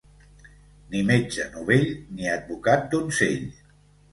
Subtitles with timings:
[0.95, 1.85] Ni metge novell,
[2.17, 3.49] ni advocat donzell.